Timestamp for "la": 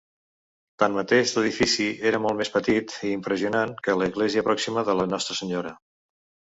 5.03-5.11